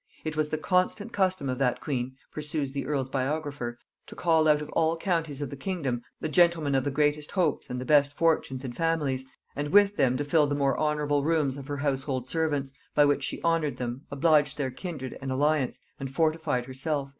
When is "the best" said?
7.79-8.13